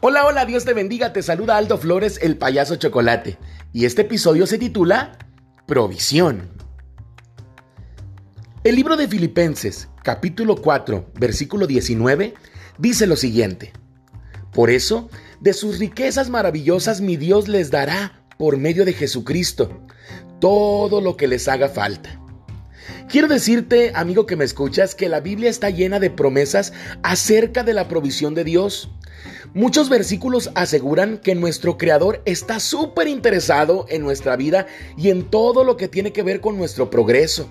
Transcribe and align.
Hola, 0.00 0.26
hola, 0.26 0.46
Dios 0.46 0.64
te 0.64 0.74
bendiga, 0.74 1.12
te 1.12 1.24
saluda 1.24 1.56
Aldo 1.56 1.76
Flores, 1.76 2.20
el 2.22 2.38
payaso 2.38 2.76
chocolate. 2.76 3.36
Y 3.72 3.84
este 3.84 4.02
episodio 4.02 4.46
se 4.46 4.56
titula 4.56 5.18
Provisión. 5.66 6.50
El 8.62 8.76
libro 8.76 8.96
de 8.96 9.08
Filipenses, 9.08 9.88
capítulo 10.04 10.54
4, 10.54 11.10
versículo 11.18 11.66
19, 11.66 12.34
dice 12.78 13.08
lo 13.08 13.16
siguiente. 13.16 13.72
Por 14.52 14.70
eso, 14.70 15.10
de 15.40 15.52
sus 15.52 15.80
riquezas 15.80 16.30
maravillosas 16.30 17.00
mi 17.00 17.16
Dios 17.16 17.48
les 17.48 17.72
dará, 17.72 18.22
por 18.38 18.56
medio 18.56 18.84
de 18.84 18.92
Jesucristo, 18.92 19.84
todo 20.40 21.00
lo 21.00 21.16
que 21.16 21.26
les 21.26 21.48
haga 21.48 21.68
falta. 21.70 22.20
Quiero 23.08 23.28
decirte, 23.28 23.92
amigo 23.94 24.26
que 24.26 24.36
me 24.36 24.44
escuchas, 24.44 24.94
que 24.94 25.08
la 25.08 25.20
Biblia 25.20 25.48
está 25.48 25.70
llena 25.70 25.98
de 25.98 26.10
promesas 26.10 26.72
acerca 27.02 27.62
de 27.62 27.74
la 27.74 27.88
provisión 27.88 28.34
de 28.34 28.44
Dios. 28.44 28.90
Muchos 29.54 29.88
versículos 29.88 30.50
aseguran 30.54 31.18
que 31.18 31.34
nuestro 31.34 31.78
Creador 31.78 32.22
está 32.26 32.60
súper 32.60 33.08
interesado 33.08 33.86
en 33.88 34.02
nuestra 34.02 34.36
vida 34.36 34.66
y 34.96 35.08
en 35.08 35.30
todo 35.30 35.64
lo 35.64 35.76
que 35.76 35.88
tiene 35.88 36.12
que 36.12 36.22
ver 36.22 36.40
con 36.40 36.58
nuestro 36.58 36.90
progreso. 36.90 37.50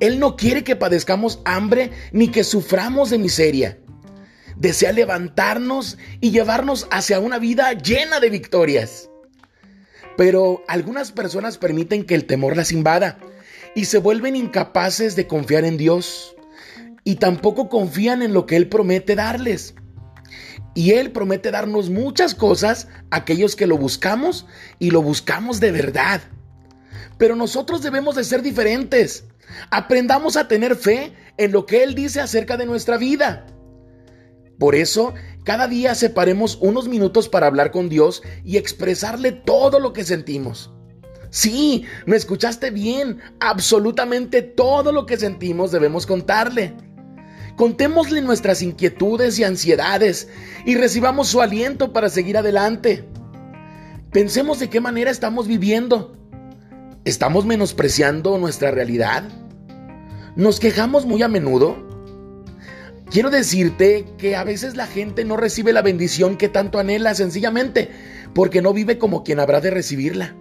Él 0.00 0.18
no 0.18 0.34
quiere 0.34 0.64
que 0.64 0.76
padezcamos 0.76 1.40
hambre 1.44 1.90
ni 2.12 2.28
que 2.28 2.42
suframos 2.42 3.10
de 3.10 3.18
miseria. 3.18 3.78
Desea 4.56 4.92
levantarnos 4.92 5.98
y 6.20 6.30
llevarnos 6.30 6.88
hacia 6.90 7.20
una 7.20 7.38
vida 7.38 7.72
llena 7.74 8.18
de 8.18 8.30
victorias. 8.30 9.10
Pero 10.16 10.62
algunas 10.68 11.12
personas 11.12 11.58
permiten 11.58 12.04
que 12.04 12.14
el 12.14 12.24
temor 12.24 12.56
las 12.56 12.72
invada 12.72 13.18
y 13.74 13.84
se 13.84 13.98
vuelven 13.98 14.36
incapaces 14.36 15.16
de 15.16 15.26
confiar 15.26 15.64
en 15.64 15.76
Dios 15.76 16.34
y 17.04 17.16
tampoco 17.16 17.68
confían 17.68 18.22
en 18.22 18.32
lo 18.32 18.46
que 18.46 18.56
Él 18.56 18.68
promete 18.68 19.14
darles. 19.14 19.74
Y 20.74 20.92
Él 20.92 21.10
promete 21.12 21.50
darnos 21.50 21.90
muchas 21.90 22.34
cosas 22.34 22.88
a 23.10 23.16
aquellos 23.16 23.56
que 23.56 23.66
lo 23.66 23.76
buscamos 23.76 24.46
y 24.78 24.90
lo 24.90 25.02
buscamos 25.02 25.60
de 25.60 25.72
verdad. 25.72 26.20
Pero 27.18 27.36
nosotros 27.36 27.82
debemos 27.82 28.14
de 28.14 28.24
ser 28.24 28.42
diferentes. 28.42 29.24
Aprendamos 29.70 30.36
a 30.36 30.46
tener 30.46 30.76
fe 30.76 31.12
en 31.38 31.52
lo 31.52 31.66
que 31.66 31.82
Él 31.82 31.94
dice 31.94 32.20
acerca 32.20 32.56
de 32.56 32.66
nuestra 32.66 32.96
vida. 32.98 33.46
Por 34.58 34.74
eso, 34.74 35.14
cada 35.44 35.66
día 35.66 35.94
separemos 35.94 36.58
unos 36.60 36.86
minutos 36.86 37.28
para 37.28 37.46
hablar 37.46 37.70
con 37.72 37.88
Dios 37.88 38.22
y 38.44 38.58
expresarle 38.58 39.32
todo 39.32 39.80
lo 39.80 39.92
que 39.92 40.04
sentimos. 40.04 40.70
Sí, 41.30 41.84
me 42.06 42.16
escuchaste 42.16 42.70
bien. 42.70 43.20
Absolutamente 43.38 44.42
todo 44.42 44.92
lo 44.92 45.06
que 45.06 45.16
sentimos 45.16 45.70
debemos 45.70 46.06
contarle. 46.06 46.74
Contémosle 47.56 48.20
nuestras 48.22 48.62
inquietudes 48.62 49.38
y 49.38 49.44
ansiedades 49.44 50.28
y 50.64 50.74
recibamos 50.76 51.28
su 51.28 51.40
aliento 51.40 51.92
para 51.92 52.08
seguir 52.08 52.36
adelante. 52.36 53.04
Pensemos 54.12 54.58
de 54.58 54.68
qué 54.68 54.80
manera 54.80 55.10
estamos 55.10 55.46
viviendo. 55.46 56.16
¿Estamos 57.04 57.46
menospreciando 57.46 58.36
nuestra 58.38 58.70
realidad? 58.70 59.24
¿Nos 60.36 60.58
quejamos 60.58 61.06
muy 61.06 61.22
a 61.22 61.28
menudo? 61.28 61.88
Quiero 63.10 63.30
decirte 63.30 64.04
que 64.18 64.36
a 64.36 64.44
veces 64.44 64.76
la 64.76 64.86
gente 64.86 65.24
no 65.24 65.36
recibe 65.36 65.72
la 65.72 65.82
bendición 65.82 66.36
que 66.36 66.48
tanto 66.48 66.78
anhela 66.78 67.14
sencillamente 67.14 67.90
porque 68.34 68.62
no 68.62 68.72
vive 68.72 68.98
como 68.98 69.24
quien 69.24 69.40
habrá 69.40 69.60
de 69.60 69.70
recibirla. 69.70 70.36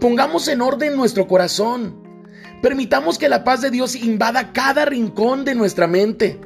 Pongamos 0.00 0.48
en 0.48 0.60
orden 0.60 0.96
nuestro 0.96 1.26
corazón. 1.26 2.02
Permitamos 2.62 3.18
que 3.18 3.28
la 3.28 3.44
paz 3.44 3.60
de 3.60 3.70
Dios 3.70 3.94
invada 3.94 4.52
cada 4.52 4.84
rincón 4.84 5.44
de 5.44 5.54
nuestra 5.54 5.86
mente. 5.86 6.40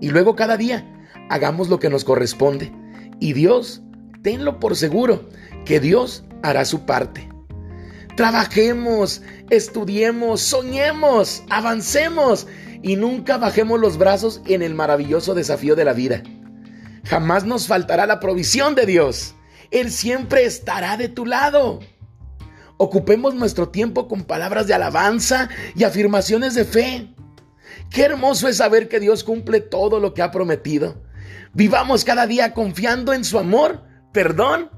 Y 0.00 0.10
luego 0.10 0.36
cada 0.36 0.56
día 0.56 0.86
hagamos 1.28 1.68
lo 1.68 1.78
que 1.78 1.90
nos 1.90 2.04
corresponde. 2.04 2.72
Y 3.20 3.32
Dios, 3.32 3.82
tenlo 4.22 4.60
por 4.60 4.76
seguro, 4.76 5.28
que 5.64 5.80
Dios 5.80 6.24
hará 6.42 6.64
su 6.64 6.86
parte. 6.86 7.28
Trabajemos, 8.16 9.22
estudiemos, 9.50 10.40
soñemos, 10.40 11.44
avancemos 11.50 12.46
y 12.82 12.96
nunca 12.96 13.38
bajemos 13.38 13.78
los 13.78 13.96
brazos 13.96 14.40
en 14.46 14.62
el 14.62 14.74
maravilloso 14.74 15.34
desafío 15.34 15.76
de 15.76 15.84
la 15.84 15.92
vida. 15.92 16.22
Jamás 17.04 17.44
nos 17.44 17.66
faltará 17.66 18.06
la 18.06 18.20
provisión 18.20 18.74
de 18.74 18.86
Dios. 18.86 19.34
Él 19.70 19.90
siempre 19.90 20.44
estará 20.44 20.96
de 20.96 21.08
tu 21.08 21.26
lado. 21.26 21.80
Ocupemos 22.78 23.34
nuestro 23.34 23.68
tiempo 23.68 24.08
con 24.08 24.22
palabras 24.22 24.66
de 24.66 24.74
alabanza 24.74 25.48
y 25.74 25.84
afirmaciones 25.84 26.54
de 26.54 26.64
fe. 26.64 27.14
Qué 27.90 28.04
hermoso 28.04 28.48
es 28.48 28.58
saber 28.58 28.88
que 28.88 29.00
Dios 29.00 29.24
cumple 29.24 29.60
todo 29.60 29.98
lo 30.00 30.14
que 30.14 30.22
ha 30.22 30.30
prometido. 30.30 31.02
Vivamos 31.54 32.04
cada 32.04 32.26
día 32.26 32.54
confiando 32.54 33.12
en 33.12 33.24
su 33.24 33.38
amor, 33.38 33.82
perdón, 34.12 34.70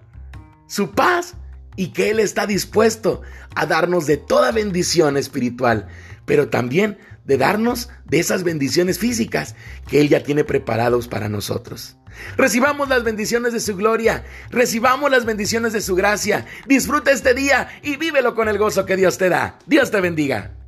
su 0.67 0.93
paz 0.93 1.35
y 1.77 1.89
que 1.89 2.11
Él 2.11 2.21
está 2.21 2.47
dispuesto 2.47 3.21
a 3.55 3.67
darnos 3.67 4.07
de 4.07 4.17
toda 4.17 4.51
bendición 4.51 5.19
espiritual, 5.19 5.87
pero 6.25 6.49
también 6.49 6.99
de 7.31 7.39
darnos 7.39 7.91
de 8.07 8.19
esas 8.19 8.43
bendiciones 8.43 8.99
físicas 8.99 9.55
que 9.89 10.01
Él 10.01 10.09
ya 10.09 10.25
tiene 10.25 10.43
preparados 10.43 11.07
para 11.07 11.29
nosotros. 11.29 11.97
Recibamos 12.37 12.89
las 12.89 13.05
bendiciones 13.05 13.53
de 13.53 13.61
su 13.61 13.77
gloria, 13.77 14.25
recibamos 14.51 15.13
las 15.13 15.25
bendiciones 15.25 15.73
de 15.73 15.81
su 15.81 15.95
gracia. 15.95 16.45
Disfruta 16.67 17.13
este 17.13 17.33
día 17.33 17.69
y 17.85 17.95
vívelo 17.99 18.35
con 18.35 18.49
el 18.49 18.59
gozo 18.59 18.85
que 18.85 18.97
Dios 18.97 19.17
te 19.17 19.29
da. 19.29 19.61
Dios 19.67 19.93
te 19.93 20.01
bendiga. 20.01 20.60